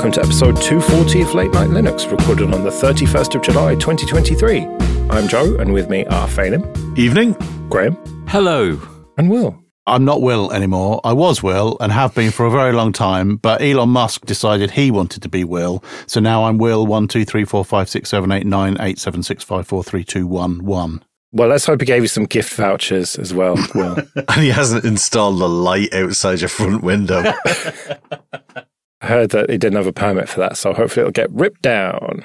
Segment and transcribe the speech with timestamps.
[0.00, 4.64] welcome to episode 240 of Late Night Linux, recorded on the 31st of July 2023.
[5.10, 6.64] I'm Joe, and with me are Phelim.
[6.96, 7.34] Evening.
[7.68, 7.98] Graham.
[8.26, 8.80] Hello.
[9.18, 9.62] And Will.
[9.86, 11.02] I'm not Will anymore.
[11.04, 14.70] I was Will and have been for a very long time, but Elon Musk decided
[14.70, 15.84] he wanted to be Will.
[16.06, 19.22] So now I'm Will one two three four five six seven eight nine eight seven
[19.22, 21.04] six five four three two one one.
[21.32, 23.98] Well, let's hope he gave you some gift vouchers as well, Will.
[24.16, 27.34] and he hasn't installed the light outside your front window.
[29.00, 31.62] I heard that he didn't have a permit for that, so hopefully it'll get ripped
[31.62, 32.24] down.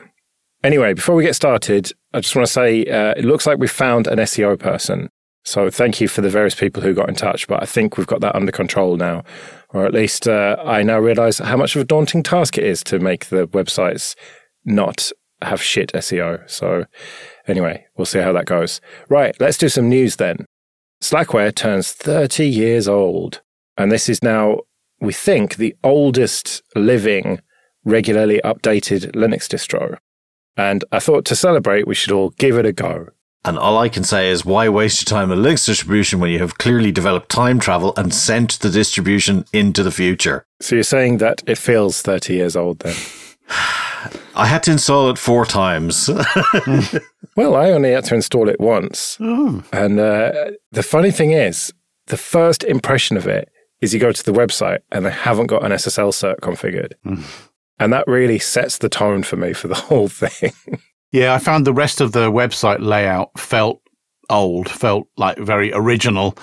[0.63, 3.67] Anyway, before we get started, I just want to say uh, it looks like we
[3.67, 5.09] found an SEO person.
[5.45, 8.07] So thank you for the various people who got in touch, but I think we've
[8.07, 9.23] got that under control now.
[9.69, 12.83] Or at least uh, I now realize how much of a daunting task it is
[12.85, 14.15] to make the websites
[14.63, 15.11] not
[15.43, 16.49] have shit SEO.
[16.49, 16.85] So
[17.47, 18.81] anyway, we'll see how that goes.
[19.07, 20.45] Right, let's do some news then.
[21.03, 23.41] Slackware turns 30 years old,
[23.77, 24.61] and this is now,
[24.99, 27.41] we think, the oldest living,
[27.83, 29.97] regularly updated Linux distro.
[30.57, 33.09] And I thought to celebrate, we should all give it a go.
[33.43, 36.39] And all I can say is, why waste your time on Linux distribution when you
[36.39, 40.45] have clearly developed time travel and sent the distribution into the future?
[40.61, 42.95] So you're saying that it feels 30 years old then?
[44.37, 46.09] I had to install it four times.
[47.37, 49.17] well, I only had to install it once.
[49.21, 49.63] Oh.
[49.71, 51.71] And uh, the funny thing is,
[52.07, 53.49] the first impression of it
[53.81, 56.93] is you go to the website and they haven't got an SSL cert configured.
[57.77, 60.53] And that really sets the tone for me for the whole thing.
[61.11, 63.81] Yeah, I found the rest of the website layout felt
[64.29, 66.37] old, felt like very original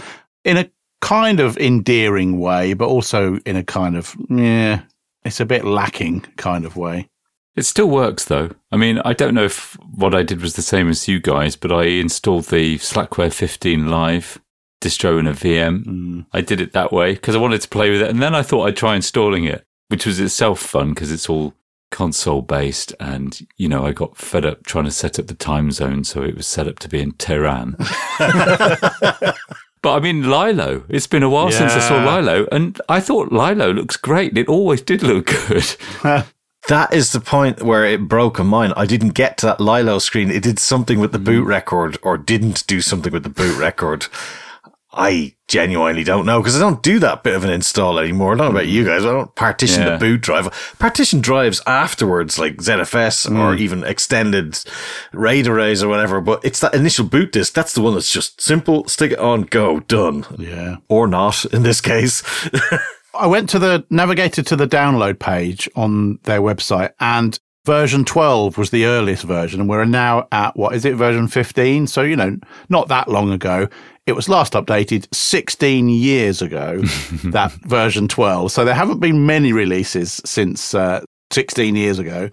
[0.45, 4.83] in a kind of endearing way, but also in a kind of, yeah,
[5.25, 7.09] it's a bit lacking kind of way.
[7.55, 8.51] It still works though.
[8.71, 11.55] I mean, I don't know if what I did was the same as you guys,
[11.55, 14.41] but I installed the Slackware 15 Live
[14.83, 15.85] distro in a VM.
[15.85, 16.27] Mm.
[16.33, 18.11] I did it that way because I wanted to play with it.
[18.11, 21.55] And then I thought I'd try installing it, which was itself fun because it's all
[21.91, 22.95] console based.
[23.01, 26.05] And, you know, I got fed up trying to set up the time zone.
[26.05, 27.77] So it was set up to be in Tehran.
[29.83, 30.85] But I mean, Lilo.
[30.89, 34.39] It's been a while since I saw Lilo, and I thought Lilo looks great.
[34.39, 35.77] It always did look good.
[36.69, 38.73] that is the point where it broke a mine.
[38.77, 40.31] I didn't get to that Lilo screen.
[40.31, 44.07] It did something with the boot record or didn't do something with the boot record.
[44.95, 48.35] I genuinely don't know because I don't do that bit of an install anymore.
[48.35, 48.87] I don't know about you mm.
[48.87, 49.05] guys.
[49.05, 49.91] I don't partition Yeah.
[49.91, 50.75] the boot drive.
[50.79, 53.59] Partition drives afterwards, like ZFS or mm.
[53.59, 54.59] even extended
[55.13, 56.21] RAID arrays or whatever.
[56.21, 57.55] But it's that initial boot disk.
[57.55, 58.87] That's the one that's just simple.
[58.87, 60.27] Stick it on, go, done.
[60.39, 60.77] Yeah.
[60.89, 62.23] Or not in this case.
[63.15, 68.59] I went to the navigated to the download page on their website and version 12
[68.59, 72.17] was the earliest version and we're now at what is it version 15 so you
[72.17, 72.37] know
[72.69, 73.69] not that long ago.
[74.05, 76.81] It was last updated 16 years ago
[77.25, 82.31] that version 12 so there haven't been many releases since uh, 16 years ago.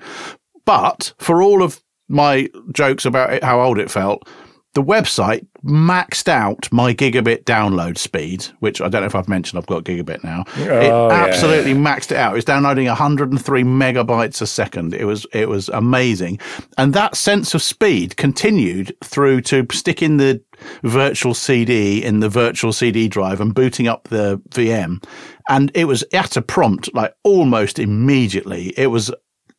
[0.66, 4.28] But for all of my jokes about it, how old it felt
[4.74, 9.58] the website maxed out my gigabit download speed, which I don't know if I've mentioned
[9.58, 10.44] I've got gigabit now.
[10.58, 11.10] Oh, it yeah.
[11.10, 12.34] absolutely maxed it out.
[12.34, 14.94] It was downloading 103 megabytes a second.
[14.94, 16.40] It was it was amazing.
[16.78, 20.42] And that sense of speed continued through to sticking the
[20.84, 25.04] virtual CD in the virtual CD drive and booting up the VM.
[25.50, 28.74] And it was at a prompt like almost immediately.
[28.78, 29.12] It was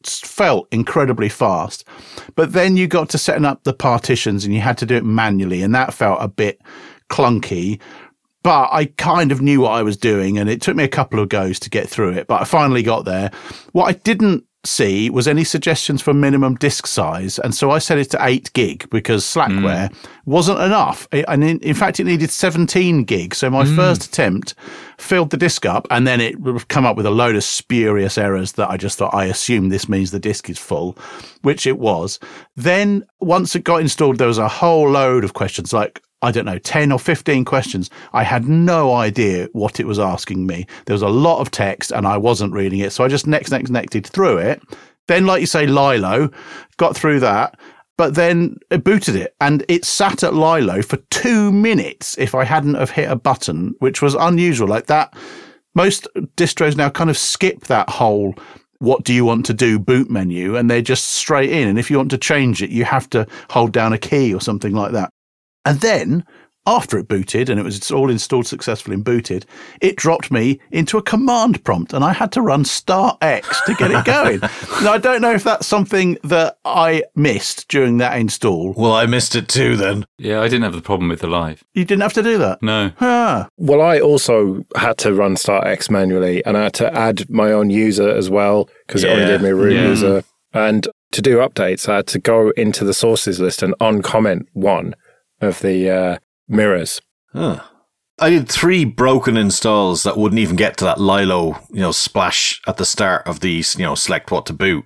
[0.05, 1.84] felt incredibly fast.
[2.34, 5.05] But then you got to setting up the partitions and you had to do it
[5.05, 6.61] manually, and that felt a bit
[7.09, 7.81] clunky.
[8.43, 11.21] But I kind of knew what I was doing, and it took me a couple
[11.21, 12.27] of goes to get through it.
[12.27, 13.31] But I finally got there.
[13.72, 17.98] What I didn't see was any suggestions for minimum disk size, and so I set
[17.98, 20.31] it to eight gig because Slackware hmm.
[20.31, 21.09] wasn't enough.
[21.12, 23.34] And in, in fact, it needed seventeen gig.
[23.34, 23.76] So my hmm.
[23.76, 24.54] first attempt
[24.98, 28.19] filled the disk up, and then it would come up with a load of spurious
[28.19, 30.98] errors that I just thought I assume this means the disk is full,
[31.42, 32.19] which it was.
[32.56, 36.03] Then once it got installed, there was a whole load of questions like.
[36.22, 37.91] I don't know, 10 or 15 questions.
[38.13, 40.67] I had no idea what it was asking me.
[40.84, 42.93] There was a lot of text and I wasn't reading it.
[42.93, 44.63] So I just next, next, nexted through it.
[45.09, 46.31] Then, like you say, Lilo,
[46.77, 47.59] got through that,
[47.97, 52.45] but then it booted it and it sat at Lilo for two minutes if I
[52.45, 54.69] hadn't have hit a button, which was unusual.
[54.69, 55.15] Like that,
[55.75, 56.07] most
[56.37, 58.34] distros now kind of skip that whole
[58.78, 61.69] what do you want to do boot menu and they're just straight in.
[61.69, 64.41] And if you want to change it, you have to hold down a key or
[64.41, 65.13] something like that.
[65.65, 66.24] And then
[66.66, 69.47] after it booted and it was all installed successfully and booted,
[69.80, 73.91] it dropped me into a command prompt and I had to run StartX to get
[73.91, 74.41] it going.
[74.84, 78.74] now, I don't know if that's something that I missed during that install.
[78.77, 80.04] Well, I missed it too then.
[80.18, 81.65] Yeah, I didn't have the problem with the live.
[81.74, 82.63] You didn't have to do that?
[82.63, 82.92] No.
[82.98, 83.48] Huh.
[83.56, 87.71] Well, I also had to run StartX manually and I had to add my own
[87.71, 89.28] user as well because it only Yeah.
[89.28, 89.89] gave me a root Yeah.
[89.89, 90.24] user.
[90.53, 94.95] And to do updates, I had to go into the sources list and uncomment one
[95.41, 97.01] of the uh, mirrors.
[97.33, 97.60] Huh.
[98.19, 102.60] I did three broken installs that wouldn't even get to that Lilo, you know, splash
[102.66, 104.84] at the start of the, you know, select what to boot.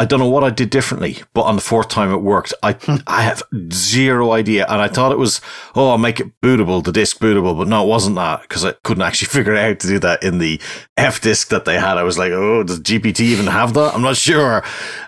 [0.00, 2.54] I don't know what I did differently, but on the fourth time it worked.
[2.62, 2.74] I
[3.06, 5.42] I have zero idea, and I thought it was
[5.74, 8.72] oh I'll make it bootable, the disk bootable, but no, it wasn't that because I
[8.82, 10.56] couldn't actually figure out how to do that in the
[10.96, 11.98] fdisk that they had.
[11.98, 13.94] I was like, oh, does GPT even have that?
[13.94, 14.64] I'm not sure.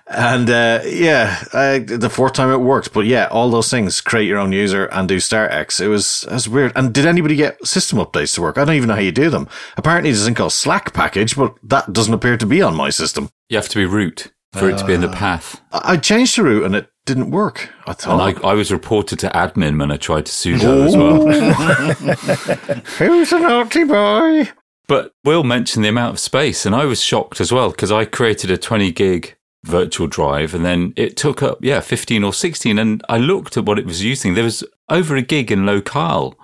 [0.09, 4.27] And uh, yeah, I, the fourth time it worked, but yeah, all those things: create
[4.27, 5.81] your own user and do StartX.
[5.81, 6.73] It was it was weird.
[6.77, 8.59] And did anybody get system updates to work?
[8.59, 9.49] I don't even know how you do them.
[9.79, 12.91] Apparently, there's a thing called Slack package, but that doesn't appear to be on my
[12.91, 13.31] system.
[13.49, 15.61] You have to be root for it to be in the uh, path.
[15.73, 17.71] I changed the route and it didn't work.
[17.87, 20.97] I And thought, I, I was reported to admin when I tried to sudo as
[20.97, 22.77] well.
[22.99, 24.49] who's a naughty boy?
[24.89, 28.05] But Will mentioned the amount of space, and I was shocked as well because I
[28.05, 32.79] created a 20 gig virtual drive and then it took up, yeah, 15 or 16.
[32.79, 34.35] And I looked at what it was using.
[34.35, 36.35] There was over a gig in locale.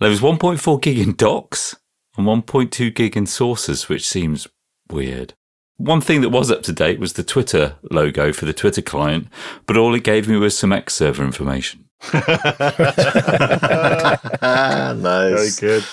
[0.00, 1.76] There was 1.4 gig in docs
[2.16, 4.46] and 1.2 gig in sources, which seems
[4.88, 5.34] weird.
[5.78, 9.28] One thing that was up to date was the Twitter logo for the Twitter client,
[9.64, 11.84] but all it gave me was some X server information.
[12.12, 12.20] nice.
[15.00, 15.84] Very good.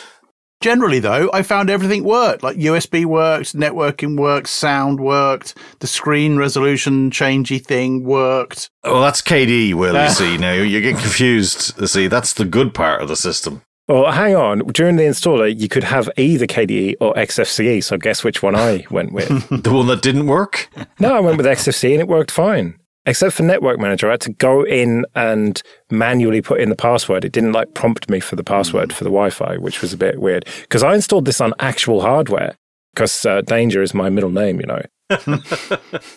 [0.61, 2.41] Generally, though, I found everything worked.
[2.41, 8.71] Like USB worked, networking worked, sound worked, the screen resolution changey thing worked.
[8.83, 10.37] Well, that's KDE, Will, you see.
[10.37, 11.87] Now, you're getting confused.
[11.87, 13.61] See, that's the good part of the system.
[13.87, 14.59] Well, hang on.
[14.59, 17.83] During the installer, you could have either KDE or XFCE.
[17.83, 19.29] So guess which one I went with?
[19.65, 20.69] The one that didn't work?
[20.99, 22.79] no, I went with XFCE and it worked fine.
[23.07, 25.61] Except for Network Manager, I had to go in and
[25.91, 27.23] manually put in the password.
[27.23, 30.19] It didn't like prompt me for the password for the Wi-Fi, which was a bit
[30.19, 32.55] weird because I installed this on actual hardware
[32.95, 34.81] because uh, Danger is my middle name, you know.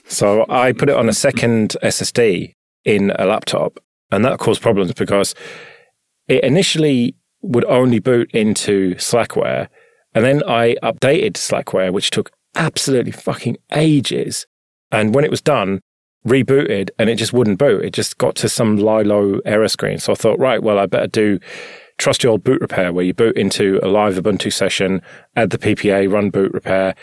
[0.06, 2.54] so I put it on a second SSD
[2.86, 3.78] in a laptop,
[4.10, 5.34] and that caused problems because
[6.26, 9.68] it initially would only boot into Slackware,
[10.14, 14.46] and then I updated Slackware, which took absolutely fucking ages.
[14.90, 15.80] And when it was done,
[16.26, 17.84] rebooted and it just wouldn't boot.
[17.84, 19.98] It just got to some Lilo error screen.
[19.98, 21.38] So I thought, right, well, I better do
[21.98, 25.02] trust your old boot repair where you boot into a live Ubuntu session,
[25.36, 26.94] add the PPA, run boot repair.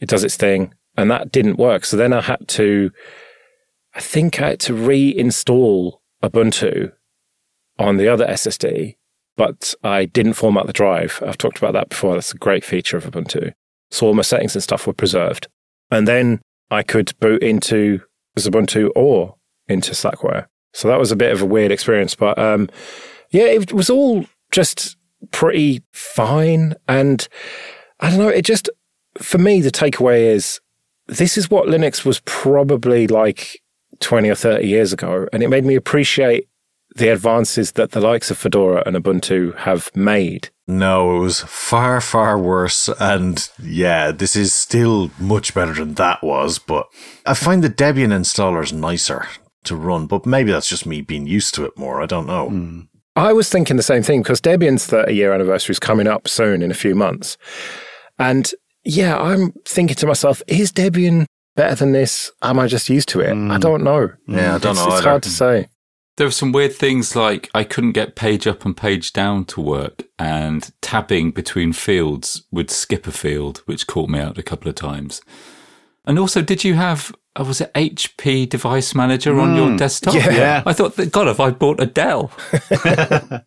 [0.00, 0.74] It does its thing.
[0.96, 1.84] And that didn't work.
[1.84, 2.90] So then I had to,
[3.94, 6.92] I think I had to reinstall Ubuntu
[7.78, 8.96] on the other SSD,
[9.40, 11.22] but I didn't format the drive.
[11.26, 12.12] I've talked about that before.
[12.12, 13.54] That's a great feature of Ubuntu.
[13.90, 15.48] So all my settings and stuff were preserved.
[15.90, 18.02] And then I could boot into
[18.38, 20.44] Ubuntu or into Slackware.
[20.74, 22.68] So that was a bit of a weird experience, but um,
[23.30, 24.98] yeah, it was all just
[25.30, 26.74] pretty fine.
[26.86, 27.26] And
[28.00, 28.68] I don't know, it just,
[29.16, 30.60] for me, the takeaway is
[31.06, 33.58] this is what Linux was probably like
[34.00, 35.28] 20 or 30 years ago.
[35.32, 36.46] And it made me appreciate
[36.96, 40.50] the advances that the likes of Fedora and Ubuntu have made.
[40.66, 42.88] No, it was far, far worse.
[43.00, 46.58] And yeah, this is still much better than that was.
[46.58, 46.86] But
[47.26, 49.26] I find the Debian installers nicer
[49.64, 52.00] to run, but maybe that's just me being used to it more.
[52.00, 52.48] I don't know.
[52.48, 52.80] Hmm.
[53.16, 56.62] I was thinking the same thing because Debian's 30 year anniversary is coming up soon
[56.62, 57.36] in a few months.
[58.18, 58.50] And
[58.84, 62.30] yeah, I'm thinking to myself, is Debian better than this?
[62.42, 63.30] Am I just used to it?
[63.30, 63.56] I hmm.
[63.58, 64.10] don't know.
[64.26, 65.08] Yeah, I don't it's, know It's either.
[65.08, 65.66] hard to say.
[66.16, 69.60] There were some weird things like I couldn't get page up and page down to
[69.60, 74.68] work, and tabbing between fields would skip a field, which caught me out a couple
[74.68, 75.22] of times.
[76.04, 80.14] And also, did you have, uh, was it HP Device Manager on your desktop?
[80.14, 80.30] Yeah.
[80.30, 80.62] Yeah.
[80.66, 82.32] I thought, that, God, have I bought a Dell?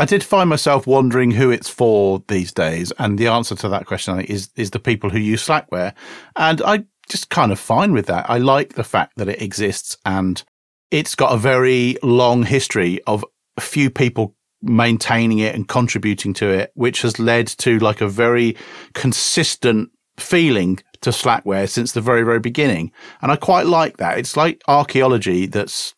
[0.00, 3.84] I did find myself wondering who it's for these days, and the answer to that
[3.84, 5.92] question I think, is is the people who use Slackware,
[6.36, 8.28] and I just kind of fine with that.
[8.30, 10.42] I like the fact that it exists, and
[10.90, 13.24] it's got a very long history of
[13.56, 18.08] a few people maintaining it and contributing to it, which has led to like a
[18.08, 18.56] very
[18.94, 22.92] consistent feeling to Slackware since the very very beginning,
[23.22, 24.18] and I quite like that.
[24.18, 25.94] It's like archaeology that's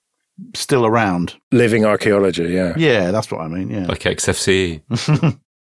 [0.55, 1.35] still around.
[1.51, 2.73] Living archaeology, yeah.
[2.77, 3.71] Yeah, that's what I mean.
[3.71, 3.87] Yeah.
[3.87, 5.39] Like XFCE.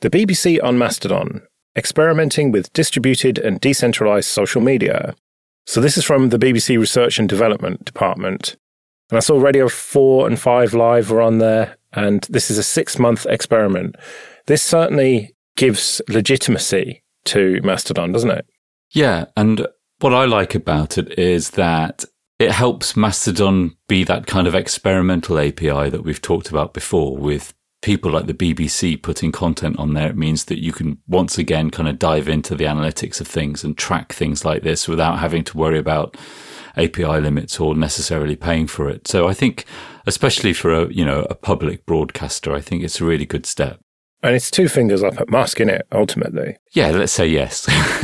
[0.00, 1.42] The BBC on Mastodon,
[1.76, 5.16] experimenting with distributed and decentralized social media.
[5.68, 8.56] So this is from the BBC Research and Development Department.
[9.10, 12.62] And I saw Radio 4 and 5 Live were on there, and this is a
[12.62, 13.96] six month experiment.
[14.46, 18.46] This certainly gives legitimacy to Mastodon, doesn't it?
[18.92, 19.26] Yeah.
[19.36, 19.66] And
[19.98, 22.02] what I like about it is that
[22.38, 27.52] it helps Mastodon be that kind of experimental API that we've talked about before with
[27.82, 30.08] people like the BBC putting content on there.
[30.08, 33.62] It means that you can once again kind of dive into the analytics of things
[33.62, 36.16] and track things like this without having to worry about
[36.76, 39.06] API limits or necessarily paying for it.
[39.06, 39.64] So I think,
[40.06, 43.80] especially for a, you know, a public broadcaster, I think it's a really good step.
[44.20, 46.56] And it's two fingers up at Musk, isn't it, ultimately?
[46.72, 47.66] Yeah, let's say yes.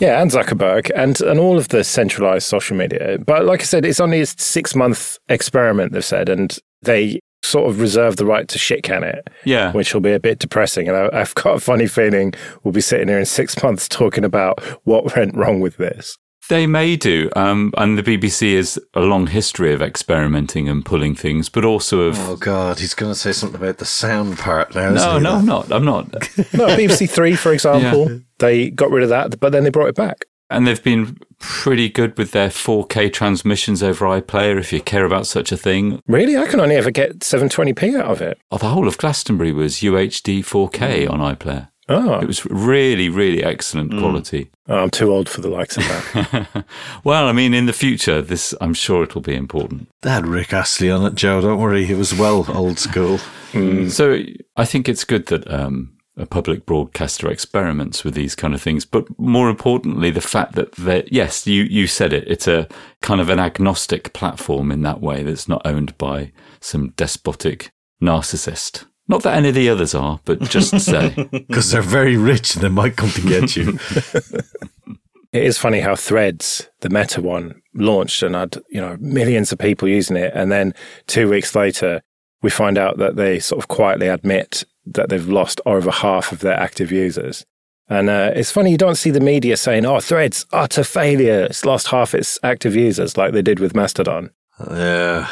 [0.00, 3.18] yeah, and Zuckerberg and, and all of the centralized social media.
[3.24, 7.70] But like I said, it's only a six month experiment, they've said, and they sort
[7.70, 9.28] of reserve the right to shit can it.
[9.44, 9.72] Yeah.
[9.72, 10.88] Which will be a bit depressing.
[10.88, 14.24] And I, I've got a funny feeling we'll be sitting here in six months talking
[14.24, 16.16] about what went wrong with this.
[16.48, 17.30] They may do.
[17.36, 22.00] Um, and the BBC has a long history of experimenting and pulling things, but also
[22.00, 22.18] of.
[22.28, 24.90] Oh, God, he's going to say something about the sound part now.
[24.90, 25.70] No, no, I'm not.
[25.70, 26.10] I'm not.
[26.12, 28.18] no, BBC Three, for example, yeah.
[28.38, 30.24] they got rid of that, but then they brought it back.
[30.50, 35.26] And they've been pretty good with their 4K transmissions over iPlayer if you care about
[35.26, 36.02] such a thing.
[36.06, 36.36] Really?
[36.36, 38.38] I can only ever get 720p out of it.
[38.50, 41.10] Oh, the whole of Glastonbury was UHD 4K mm.
[41.10, 41.68] on iPlayer.
[41.90, 42.20] Oh.
[42.20, 43.98] It was really, really excellent mm.
[43.98, 44.50] quality.
[44.68, 46.64] Oh, I'm too old for the likes of that.
[47.04, 49.88] well, I mean, in the future, this I'm sure it'll be important.
[50.02, 51.40] They had Rick Astley on it, Joe.
[51.40, 53.18] Don't worry, he was well old school.
[53.52, 53.90] Mm.
[53.90, 54.22] So
[54.56, 58.84] I think it's good that um, a public broadcaster experiments with these kind of things.
[58.84, 62.24] But more importantly, the fact that they yes, you you said it.
[62.26, 62.68] It's a
[63.02, 67.70] kind of an agnostic platform in that way that's not owned by some despotic
[68.02, 68.84] narcissist.
[69.08, 71.12] Not that any of the others are, but just say.
[71.32, 73.78] Because they're very rich and they might come to get you.
[75.32, 79.58] it is funny how Threads, the Meta one, launched and had, you know, millions of
[79.58, 80.32] people using it.
[80.34, 80.74] And then
[81.08, 82.02] two weeks later,
[82.42, 86.40] we find out that they sort of quietly admit that they've lost over half of
[86.40, 87.44] their active users.
[87.88, 91.44] And uh, it's funny, you don't see the media saying, oh, Threads, utter failure.
[91.44, 94.30] It's lost half its active users like they did with Mastodon.
[94.70, 95.28] Yeah.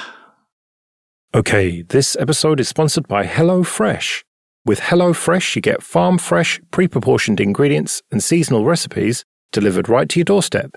[1.35, 4.25] Okay, this episode is sponsored by HelloFresh.
[4.65, 10.19] With HelloFresh, you get farm fresh, pre proportioned ingredients and seasonal recipes delivered right to
[10.19, 10.73] your doorstep.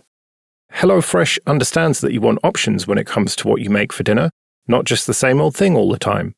[0.73, 4.29] HelloFresh understands that you want options when it comes to what you make for dinner,
[4.71, 6.33] not just the same old thing all the time.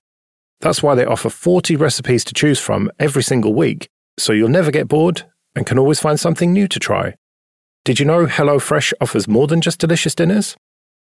[0.59, 3.87] That's why they offer 40 recipes to choose from every single week,
[4.17, 5.23] so you'll never get bored
[5.55, 7.15] and can always find something new to try.
[7.85, 10.57] Did you know HelloFresh offers more than just delicious dinners?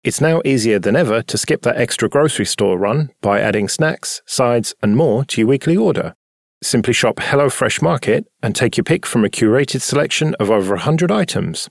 [0.05, 4.23] It's now easier than ever to skip that extra grocery store run by adding snacks,
[4.27, 6.15] sides, and more to your weekly order.
[6.63, 11.11] Simply shop HelloFresh Market and take your pick from a curated selection of over 100
[11.11, 11.69] items.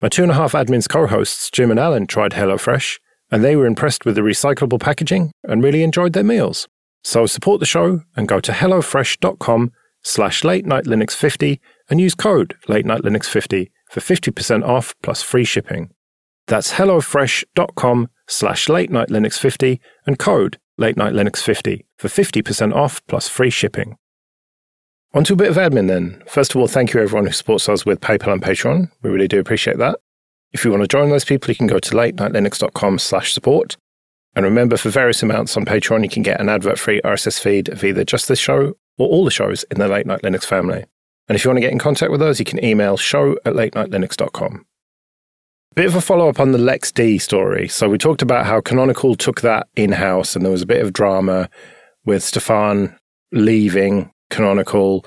[0.00, 2.98] My two and a half admins co hosts, Jim and Alan, tried HelloFresh,
[3.30, 6.68] and they were impressed with the recyclable packaging and really enjoyed their meals.
[7.02, 9.72] So support the show and go to hellofresh.com
[10.02, 14.94] slash late night Linux 50 and use code late night Linux 50 for 50% off
[15.02, 15.90] plus free shipping.
[16.46, 22.74] That's hellofresh.com slash late night Linux 50 and code late night Linux 50 for 50%
[22.74, 23.96] off plus free shipping.
[25.12, 26.22] On to a bit of admin then.
[26.26, 28.90] First of all, thank you everyone who supports us with PayPal and Patreon.
[29.02, 29.98] We really do appreciate that.
[30.52, 33.76] If you want to join those people, you can go to late nightlinux.com slash support.
[34.34, 37.82] And remember, for various amounts on Patreon, you can get an advert-free RSS feed of
[37.82, 40.84] either just this show or all the shows in the Late Night Linux family.
[41.28, 43.54] And if you want to get in contact with us, you can email show at
[43.54, 44.66] latenightlinux.com.
[45.76, 47.68] Bit of a follow up on the LXD story.
[47.68, 50.82] So we talked about how Canonical took that in house, and there was a bit
[50.82, 51.48] of drama
[52.04, 52.96] with Stéphane
[53.30, 55.06] leaving Canonical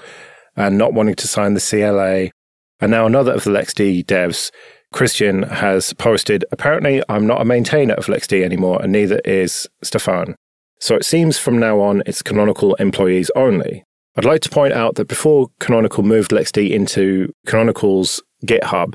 [0.55, 2.31] and not wanting to sign the CLA.
[2.79, 4.51] And now another of the LXD devs,
[4.93, 10.35] Christian, has posted apparently, I'm not a maintainer of LXD anymore, and neither is Stéphane.
[10.79, 13.83] So it seems from now on it's Canonical employees only.
[14.15, 18.93] I'd like to point out that before Canonical moved LXD into Canonical's GitHub,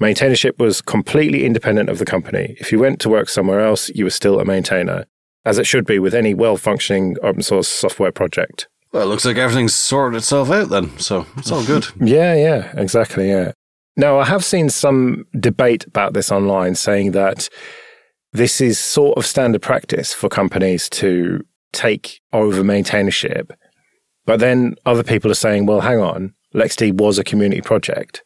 [0.00, 2.56] Maintainership was completely independent of the company.
[2.60, 5.06] If you went to work somewhere else, you were still a maintainer,
[5.44, 8.68] as it should be with any well functioning open source software project.
[8.92, 11.86] Well, it looks like everything's sorted itself out then, so it's all good.
[12.00, 13.52] yeah, yeah, exactly, yeah.
[13.98, 17.48] Now, I have seen some debate about this online saying that
[18.32, 23.50] this is sort of standard practice for companies to take over maintainership.
[24.24, 28.22] But then other people are saying, well, hang on, LXD was a community project.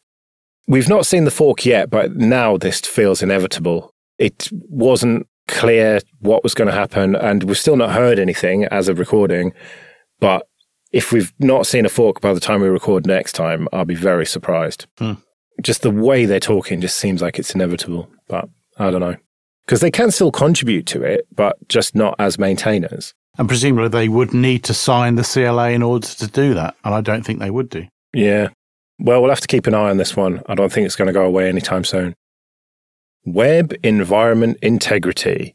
[0.68, 3.94] We've not seen the fork yet, but now this feels inevitable.
[4.18, 8.88] It wasn't clear what was going to happen, and we've still not heard anything as
[8.88, 9.54] of recording.
[10.20, 10.46] But
[10.92, 13.94] if we've not seen a fork by the time we record next time, I'll be
[13.94, 14.86] very surprised.
[14.98, 15.14] Hmm.
[15.60, 19.16] Just the way they're talking just seems like it's inevitable, but I don't know.
[19.66, 23.14] because they can still contribute to it, but just not as maintainers.
[23.38, 26.74] And presumably they would need to sign the CLA in order to do that.
[26.84, 27.86] And I don't think they would do.
[28.12, 28.48] Yeah.
[28.98, 30.42] Well, we'll have to keep an eye on this one.
[30.46, 32.14] I don't think it's going to go away anytime soon.
[33.24, 35.54] Web environment integrity,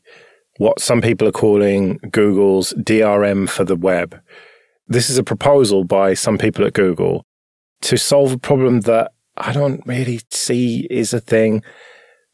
[0.57, 4.19] what some people are calling Google's DRM for the web.
[4.87, 7.23] This is a proposal by some people at Google
[7.81, 11.63] to solve a problem that I don't really see is a thing,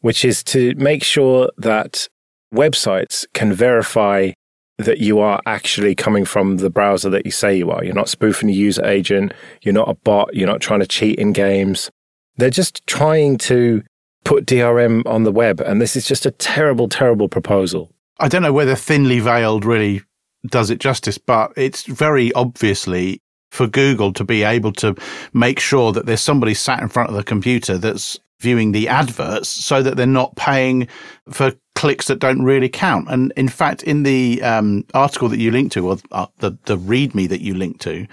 [0.00, 2.08] which is to make sure that
[2.52, 4.32] websites can verify
[4.78, 7.84] that you are actually coming from the browser that you say you are.
[7.84, 9.32] You're not spoofing a user agent.
[9.62, 10.34] You're not a bot.
[10.34, 11.90] You're not trying to cheat in games.
[12.36, 13.82] They're just trying to
[14.24, 15.60] put DRM on the web.
[15.60, 17.92] And this is just a terrible, terrible proposal.
[18.18, 20.02] I don't know whether thinly veiled really
[20.46, 23.20] does it justice, but it's very obviously
[23.54, 24.96] for Google to be able to
[25.32, 29.48] make sure that there's somebody sat in front of the computer that's viewing the adverts
[29.48, 30.88] so that they're not paying
[31.30, 33.08] for clicks that don't really count.
[33.08, 36.76] And in fact, in the um, article that you linked to, or uh, the, the
[36.76, 38.06] README that you linked to,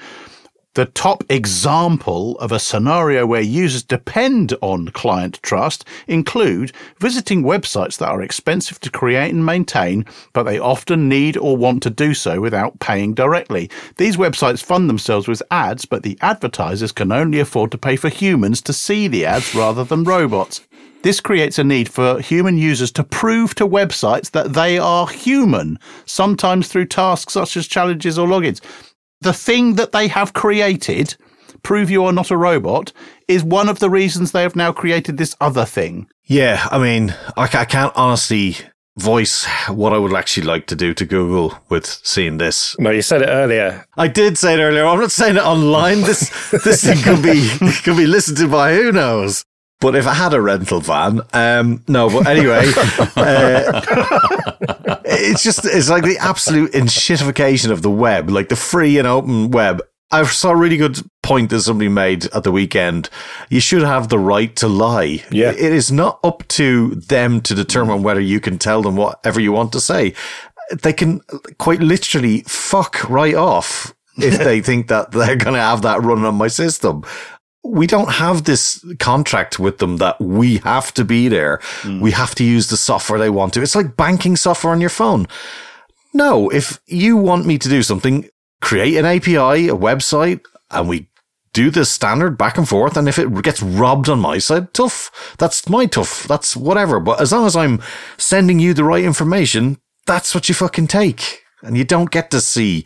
[0.73, 7.97] the top example of a scenario where users depend on client trust include visiting websites
[7.97, 12.13] that are expensive to create and maintain, but they often need or want to do
[12.13, 13.69] so without paying directly.
[13.97, 18.07] These websites fund themselves with ads, but the advertisers can only afford to pay for
[18.07, 20.61] humans to see the ads rather than robots.
[21.03, 25.79] This creates a need for human users to prove to websites that they are human,
[26.05, 28.61] sometimes through tasks such as challenges or logins
[29.21, 31.15] the thing that they have created,
[31.63, 32.91] prove you are not a robot,
[33.27, 36.07] is one of the reasons they have now created this other thing.
[36.25, 38.57] Yeah, I mean, I, I can't honestly
[38.97, 42.75] voice what I would actually like to do to Google with seeing this.
[42.77, 43.85] No, you said it earlier.
[43.97, 44.85] I did say it earlier.
[44.85, 46.01] I'm not saying it online.
[46.01, 47.49] This this thing could be
[47.83, 49.45] could be listened to by who knows.
[49.81, 52.07] But if I had a rental van, um, no.
[52.07, 52.61] But anyway,
[53.15, 53.81] uh,
[55.03, 59.49] it's just it's like the absolute enshittification of the web, like the free and open
[59.49, 59.81] web.
[60.11, 63.09] I saw a really good point that somebody made at the weekend.
[63.49, 65.23] You should have the right to lie.
[65.31, 65.51] Yeah.
[65.51, 69.51] It is not up to them to determine whether you can tell them whatever you
[69.51, 70.13] want to say.
[70.83, 71.21] They can
[71.57, 76.25] quite literally fuck right off if they think that they're going to have that run
[76.25, 77.03] on my system
[77.63, 81.57] we don't have this contract with them that we have to be there.
[81.81, 82.01] Mm.
[82.01, 83.61] We have to use the software they want to.
[83.61, 85.27] It's like banking software on your phone.
[86.13, 88.27] No, if you want me to do something,
[88.61, 91.07] create an API, a website, and we
[91.53, 92.97] do the standard back and forth.
[92.97, 95.35] And if it gets robbed on my side, tough.
[95.37, 96.23] That's my tough.
[96.27, 96.99] That's whatever.
[96.99, 97.81] But as long as I'm
[98.17, 101.43] sending you the right information, that's what you fucking take.
[101.61, 102.85] And you don't get to see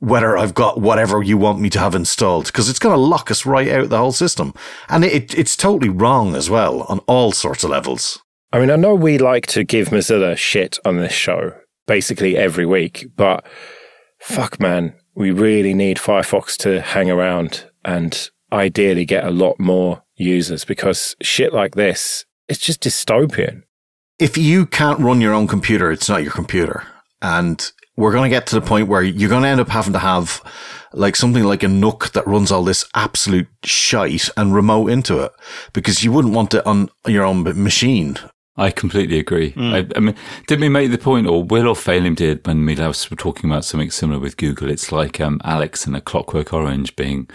[0.00, 3.30] whether I've got whatever you want me to have installed because it's going to lock
[3.30, 4.54] us right out the whole system.
[4.88, 8.22] And it, it's totally wrong as well on all sorts of levels.
[8.52, 11.52] I mean, I know we like to give Mozilla shit on this show
[11.86, 13.46] basically every week, but
[14.18, 20.02] fuck, man, we really need Firefox to hang around and ideally get a lot more
[20.16, 23.62] users because shit like this, it's just dystopian.
[24.18, 26.86] If you can't run your own computer, it's not your computer.
[27.20, 29.94] And we're going to get to the point where you're going to end up having
[29.94, 30.42] to have
[30.92, 35.32] like something like a NUC that runs all this absolute shite and remote into it
[35.72, 38.18] because you wouldn't want it on your own machine.
[38.58, 39.52] I completely agree.
[39.52, 39.72] Mm.
[39.72, 40.14] I, I, mean,
[40.46, 43.66] did we make the point, or Will or Phelim did when we were talking about
[43.66, 44.70] something similar with Google?
[44.70, 47.28] It's like um, Alex and a Clockwork Orange being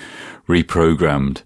[0.48, 1.44] reprogrammed.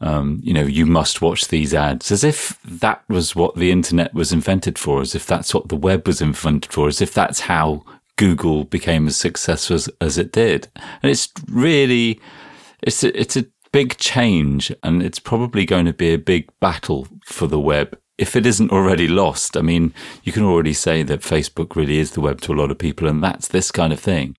[0.00, 4.14] Um, you know, you must watch these ads as if that was what the internet
[4.14, 7.40] was invented for, as if that's what the web was invented for, as if that's
[7.40, 7.84] how
[8.20, 10.68] Google became as successful as, as it did.
[10.76, 12.20] And it's really,
[12.82, 17.08] it's a, it's a big change and it's probably going to be a big battle
[17.24, 19.56] for the web if it isn't already lost.
[19.56, 22.70] I mean, you can already say that Facebook really is the web to a lot
[22.70, 24.36] of people and that's this kind of thing.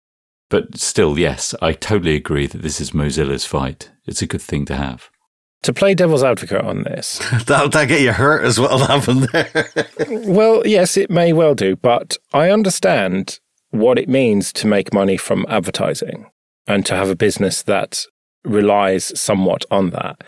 [0.51, 3.89] But still, yes, I totally agree that this is Mozilla's fight.
[4.05, 5.09] It's a good thing to have.
[5.63, 7.17] To play devil's advocate on this,
[7.47, 9.71] that'll, that get you hurt as well, happen there.
[10.07, 13.39] well, yes, it may well do, but I understand
[13.71, 16.29] what it means to make money from advertising
[16.67, 18.05] and to have a business that
[18.43, 20.23] relies somewhat on that.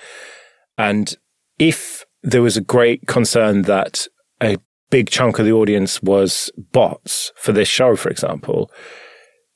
[0.78, 1.16] And
[1.60, 4.08] if there was a great concern that
[4.42, 4.58] a
[4.90, 8.72] big chunk of the audience was bots for this show, for example,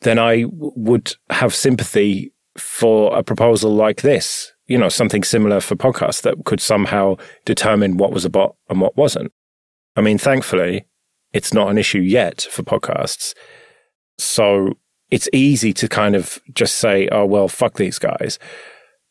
[0.02, 5.76] then I would have sympathy for a proposal like this, you know, something similar for
[5.76, 9.32] podcasts that could somehow determine what was a bot and what wasn't.
[9.96, 10.88] I mean, thankfully,
[11.34, 13.34] it's not an issue yet for podcasts.
[14.18, 14.74] So
[15.10, 18.40] it's easy to kind of just say, oh, well, fuck these guys.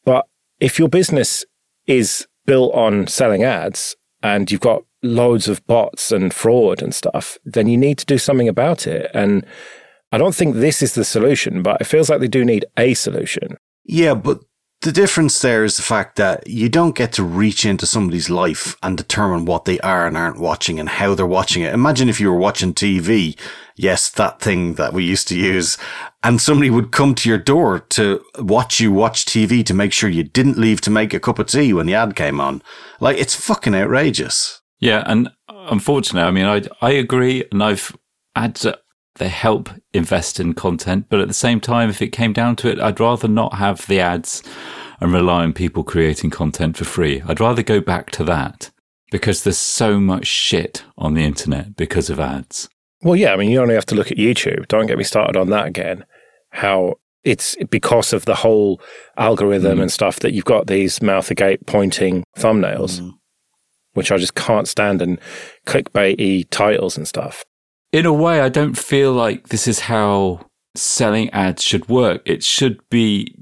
[0.05, 0.27] But
[0.61, 1.45] if your business
[1.87, 7.39] is built on selling ads and you've got loads of bots and fraud and stuff,
[7.45, 9.11] then you need to do something about it.
[9.15, 9.47] And
[10.13, 12.95] I don't think this is the solution, but it feels like they do need a
[12.95, 13.57] solution.
[13.85, 14.41] Yeah, but
[14.87, 18.77] the difference there is the fact that you don't get to reach into somebody's life
[18.85, 21.75] and determine what they are and aren't watching and how they're watching it.
[21.75, 23.37] Imagine if you were watching TV.
[23.75, 25.77] Yes, that thing that we used to use
[26.23, 30.09] and somebody would come to your door to watch you watch TV to make sure
[30.09, 32.63] you didn't leave to make a cup of tea when the ad came on.
[33.01, 34.61] Like it's fucking outrageous.
[34.79, 35.03] Yeah.
[35.05, 37.43] And unfortunately, I mean, I, I agree.
[37.51, 37.93] And I've
[38.37, 38.55] had
[39.19, 41.07] they help invest in content.
[41.09, 43.87] But at the same time, if it came down to it, I'd rather not have
[43.87, 44.43] the ads
[45.01, 47.23] and rely on people creating content for free.
[47.27, 48.71] I'd rather go back to that
[49.11, 52.69] because there's so much shit on the internet because of ads.
[53.03, 54.69] Well, yeah, I mean, you only have to look at YouTube.
[54.69, 56.05] Don't get me started on that again.
[56.51, 58.81] How it's because of the whole
[59.17, 59.83] algorithm mm.
[59.83, 63.13] and stuff that you've got these mouth agape pointing thumbnails, mm.
[63.95, 65.21] which I just can't stand, and
[65.67, 67.45] clickbaity titles and stuff.
[67.97, 72.21] In a way, I don't feel like this is how selling ads should work.
[72.27, 73.35] It should be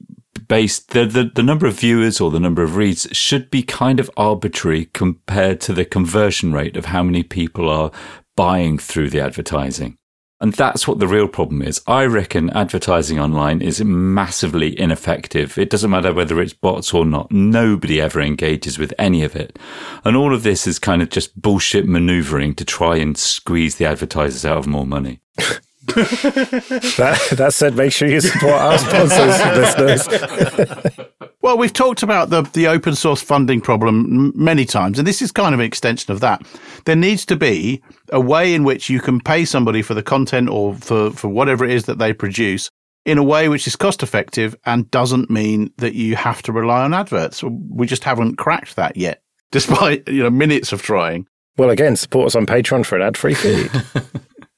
[0.46, 3.98] based the, the, the number of viewers or the number of reads should be kind
[3.98, 7.90] of arbitrary compared to the conversion rate of how many people are
[8.36, 9.98] buying through the advertising.
[10.44, 11.80] And that's what the real problem is.
[11.86, 15.56] I reckon advertising online is massively ineffective.
[15.56, 17.32] It doesn't matter whether it's bots or not.
[17.32, 19.58] Nobody ever engages with any of it.
[20.04, 23.86] And all of this is kind of just bullshit maneuvering to try and squeeze the
[23.86, 25.20] advertisers out of more money.
[25.86, 31.08] that, that said, make sure you support our sponsors, listeners.
[31.44, 35.30] Well, we've talked about the, the open source funding problem many times, and this is
[35.30, 36.40] kind of an extension of that.
[36.86, 40.48] There needs to be a way in which you can pay somebody for the content
[40.48, 42.70] or for, for whatever it is that they produce
[43.04, 46.80] in a way which is cost effective and doesn't mean that you have to rely
[46.80, 47.42] on adverts.
[47.42, 49.20] We just haven't cracked that yet,
[49.52, 51.26] despite you know minutes of trying.
[51.58, 53.70] Well, again, support us on Patreon for an ad free feed.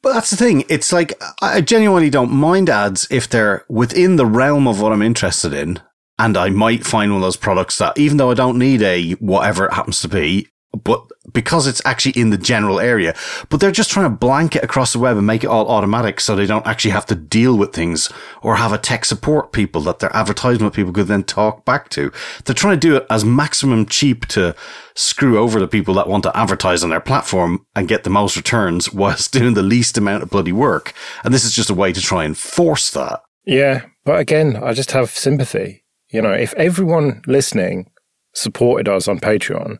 [0.02, 0.62] But that's the thing.
[0.68, 5.02] It's like, I genuinely don't mind ads if they're within the realm of what I'm
[5.02, 5.80] interested in.
[6.18, 9.12] And I might find one of those products that, even though I don't need a
[9.12, 10.48] whatever it happens to be,
[10.84, 13.14] but because it's actually in the general area,
[13.48, 16.36] but they're just trying to blanket across the web and make it all automatic so
[16.36, 18.10] they don't actually have to deal with things
[18.42, 22.12] or have a tech support people that their advertisement people could then talk back to.
[22.44, 24.54] They're trying to do it as maximum cheap to
[24.94, 28.36] screw over the people that want to advertise on their platform and get the most
[28.36, 30.92] returns whilst doing the least amount of bloody work.
[31.24, 33.22] And this is just a way to try and force that.
[33.44, 33.86] Yeah.
[34.04, 35.84] But again, I just have sympathy.
[36.10, 37.90] You know, if everyone listening
[38.34, 39.78] supported us on Patreon,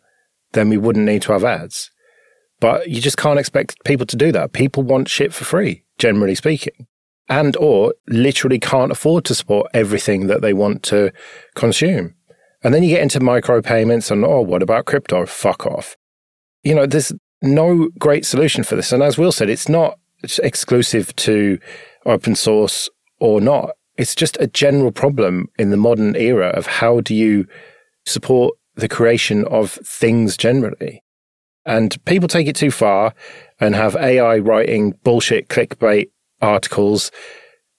[0.52, 1.90] then we wouldn't need to have ads.
[2.60, 4.52] But you just can't expect people to do that.
[4.52, 6.86] People want shit for free, generally speaking,
[7.28, 11.12] and or literally can't afford to support everything that they want to
[11.54, 12.14] consume.
[12.62, 15.26] And then you get into micropayments and, oh, what about crypto?
[15.26, 15.96] Fuck off.
[16.62, 17.12] You know, there's
[17.42, 18.90] no great solution for this.
[18.90, 19.98] And as Will said, it's not
[20.42, 21.58] exclusive to
[22.06, 22.88] open source
[23.20, 23.70] or not.
[23.96, 27.46] It's just a general problem in the modern era of how do you
[28.04, 31.02] support the creation of things generally.
[31.64, 33.14] And people take it too far
[33.59, 37.11] and have AI writing bullshit clickbait articles,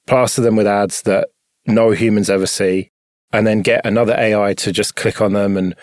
[0.07, 1.29] plaster them with ads that
[1.67, 2.91] no humans ever see,
[3.31, 5.75] and then get another AI to just click on them and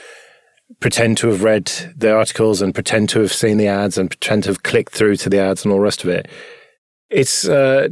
[0.81, 1.67] pretend to have read
[1.97, 5.17] the articles and pretend to have seen the ads and pretend to have clicked through
[5.17, 6.29] to the ads and all the rest of it.
[7.11, 7.89] It's uh,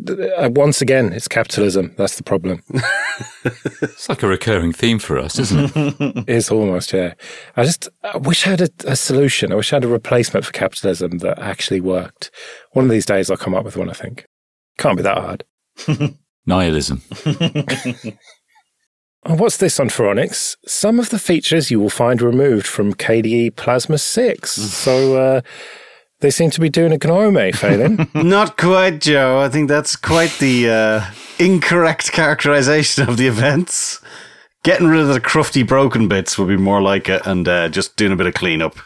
[0.55, 1.95] once again, it's capitalism.
[1.97, 2.63] That's the problem.
[3.45, 6.25] it's like a recurring theme for us, isn't it?
[6.29, 7.15] it's almost, yeah.
[7.57, 9.53] I just I wish I had a, a, solution.
[9.53, 12.31] I wish I had a replacement for capitalism that actually worked.
[12.73, 13.91] One of these days, I'll come up with one.
[13.91, 14.27] I think
[14.79, 15.45] can't be that hard.
[16.47, 17.03] Nihilism.
[19.25, 20.57] Oh, what's this on Phoronix?
[20.67, 24.51] Some of the features you will find removed from KDE Plasma 6.
[24.51, 25.41] so, uh,
[26.23, 28.09] they seem to be doing a gnome, Phelim.
[28.15, 29.41] Not quite, Joe.
[29.41, 31.05] I think that's quite the uh,
[31.39, 34.01] incorrect characterization of the events.
[34.63, 37.97] Getting rid of the crufty broken bits would be more like it, and uh, just
[37.97, 38.77] doing a bit of cleanup.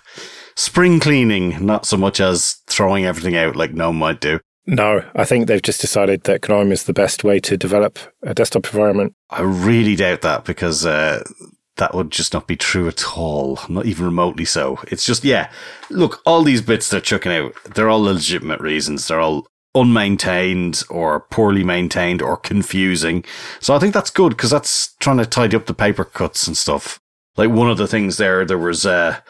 [0.57, 4.41] Spring cleaning, not so much as throwing everything out like GNOME might do.
[4.67, 8.35] No, I think they've just decided that GNOME is the best way to develop a
[8.35, 9.15] desktop environment.
[9.31, 11.23] I really doubt that because uh,
[11.77, 13.59] that would just not be true at all.
[13.69, 14.79] Not even remotely so.
[14.89, 15.51] It's just, yeah.
[15.91, 19.07] Look, all these bits they're chucking out, they're all legitimate reasons.
[19.07, 23.25] They're all unmaintained or poorly maintained or confusing.
[23.61, 26.57] So I think that's good because that's trying to tidy up the paper cuts and
[26.57, 26.99] stuff.
[27.37, 29.21] Like one of the things there, there was uh,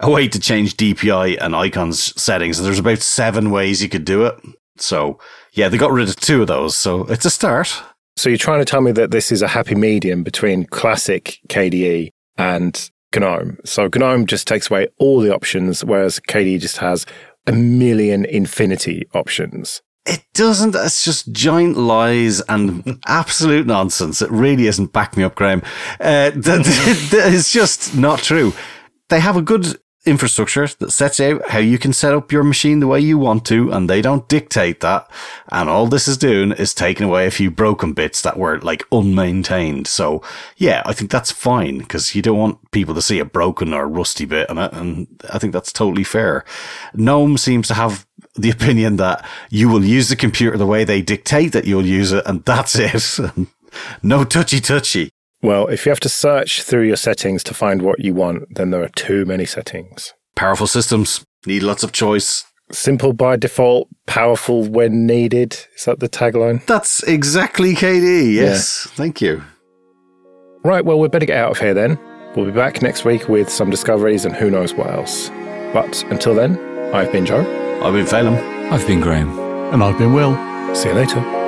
[0.00, 2.58] a way to change DPI and icons settings.
[2.58, 4.34] And there's about seven ways you could do it.
[4.76, 5.20] So
[5.52, 6.76] yeah, they got rid of two of those.
[6.76, 7.80] So it's a start.
[8.16, 12.10] So you're trying to tell me that this is a happy medium between classic KDE
[12.38, 13.58] and GNOME.
[13.64, 17.06] So GNOME just takes away all the options, whereas KDE just has
[17.46, 19.82] a million infinity options.
[20.06, 20.74] It doesn't.
[20.74, 24.20] It's just giant lies and absolute nonsense.
[24.20, 24.92] It really isn't.
[24.92, 25.62] Back me up, Graham.
[25.98, 28.52] Uh, it's just not true.
[29.08, 32.80] They have a good infrastructure that sets out how you can set up your machine
[32.80, 35.10] the way you want to, and they don't dictate that.
[35.50, 38.88] And all this is doing is taking away a few broken bits that were like
[38.90, 39.86] unmaintained.
[39.86, 40.22] So
[40.56, 43.88] yeah, I think that's fine because you don't want people to see a broken or
[43.88, 44.72] rusty bit on it.
[44.72, 46.44] And I think that's totally fair.
[46.94, 51.02] GNOME seems to have the opinion that you will use the computer the way they
[51.02, 53.20] dictate that you'll use it, and that's it.
[54.02, 55.10] no touchy touchy.
[55.44, 58.70] Well, if you have to search through your settings to find what you want, then
[58.70, 60.14] there are too many settings.
[60.36, 62.46] Powerful systems need lots of choice.
[62.72, 65.52] Simple by default, powerful when needed.
[65.76, 66.64] Is that the tagline?
[66.64, 68.32] That's exactly KDE.
[68.32, 68.86] Yes.
[68.86, 68.96] Yeah.
[68.96, 69.42] Thank you.
[70.64, 71.98] Right, well, we better get out of here then.
[72.34, 75.28] We'll be back next week with some discoveries and who knows what else.
[75.74, 76.58] But until then,
[76.94, 77.42] I've been Joe.
[77.84, 78.72] I've been Phelim.
[78.72, 79.38] I've been Graham.
[79.74, 80.34] And I've been Will.
[80.74, 81.43] See you later.